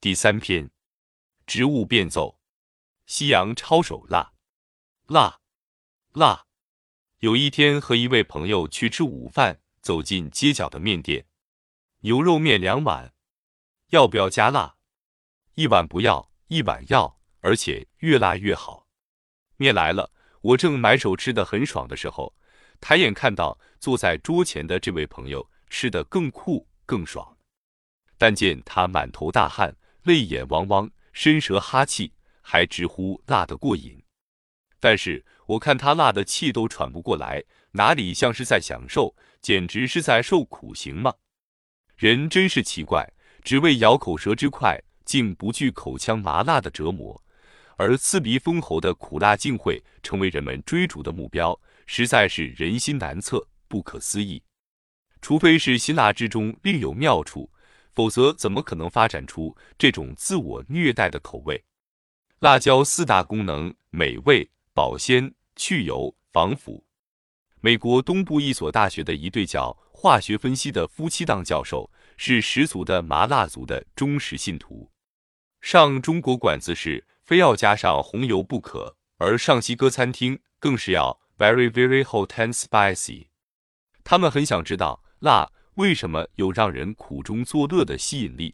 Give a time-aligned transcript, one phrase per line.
[0.00, 0.70] 第三篇，
[1.44, 2.38] 植物变奏，
[3.06, 4.32] 夕阳抄手辣，
[5.08, 5.40] 辣，
[6.12, 6.46] 辣。
[7.18, 11.26] 有一天和一位朋友去吃午饭，走进街角的面店，
[12.02, 13.12] 牛肉面两碗，
[13.88, 14.76] 要不要加辣？
[15.54, 18.86] 一碗不要，一碗要，而且越辣越好。
[19.56, 20.12] 面来了，
[20.42, 22.36] 我正满手吃的很爽的时候，
[22.80, 27.36] 抬眼看到坐在桌前的这位朋友吃的更酷更爽，
[28.16, 29.76] 但见他满头大汗。
[30.04, 34.02] 泪眼汪汪，伸舌哈气，还直呼辣得过瘾。
[34.80, 41.12] 但是我看他辣的气都喘不过来，哪里像是在享受，简直是在受苦刑吗？
[41.96, 47.20] 人真是奇怪，只为咬口舌之快，竟不惧口腔麻辣的折磨，
[47.76, 54.40] 而刺鼻封喉的苦辣竟会成为人们追逐的目标，实在是人心难测，不可思议。
[55.20, 57.50] 除非是辛辣之中另有妙处。
[57.98, 61.64] 否则，怎么可能发展出这种自我虐待的口味？
[62.38, 66.86] 辣椒四大功能：美味、保鲜、去油、防腐。
[67.60, 74.92] 美国东部一所大学的一对叫化学分析的夫妻档教授，是十足的麻辣族的忠实信徒。
[75.60, 83.26] 上中国馆子是非要加上红油不可，而上西哥餐厅更是要 very very hot and spicy。
[84.04, 85.50] 他们很想知道辣。
[85.78, 88.52] 为什么有让人苦中作乐的吸引力？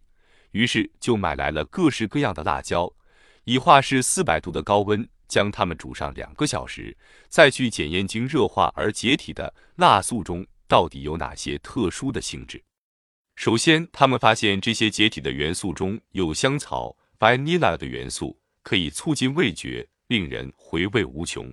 [0.51, 2.93] 于是就买来了各式各样的辣椒，
[3.45, 6.95] 以化氏四百度的高温将它们煮上两个小时，
[7.31, 12.63] 再去检验经热化而解体的辣素中到底有哪些特殊的性质。
[13.37, 21.51] 首先，他们发现这些解体的元素中有香草 （vanilla） 的元素，可以促进味觉，令人回味无穷。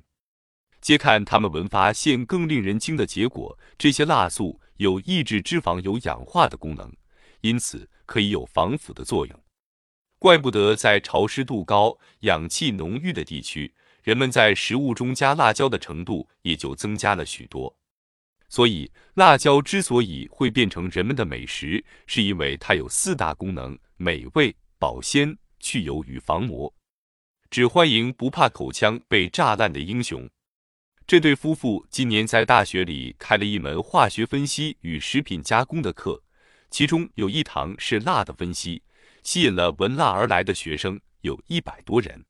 [0.81, 4.59] 接看他们闻发现更令人惊的结果：这些辣素。
[4.77, 6.91] 有抑制脂肪有氧化的功能，
[7.41, 9.39] 因此可以有防腐的作用。
[10.17, 13.71] 怪不得在潮湿度高、氧气浓郁的地区，
[14.01, 17.77] 人们在食物中加辣椒的程度也就增加了许多。
[18.49, 26.73] 所以，辣椒之所以会变成人们的美食，是因为它有四大功能：美味、保鲜、去油与防磨。
[27.51, 30.27] 只欢迎不怕口腔被炸烂的英雄。
[31.07, 36.23] 这对夫妇今年在大学里开了一门化学分析与食品加工的课，
[36.69, 38.81] 其中有一堂是辣的分析，
[39.23, 42.23] 吸引了闻辣而来的学生有一百多人。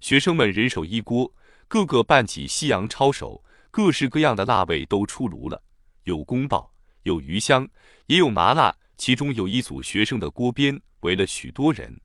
[0.00, 1.32] 学生们人手一锅，
[1.68, 5.62] 个个扮起西洋抄手，各式各样的辣味都出炉了，
[6.04, 6.74] 有宫爆，
[7.04, 7.66] 有鱼香，
[8.06, 8.76] 也有麻辣。
[8.98, 11.98] 其中有一组学生的锅边围了许多人，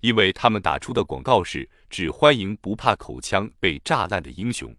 [0.00, 4.72] 因为他们打出的广告是“只欢迎不怕口腔被炸烂的英雄”。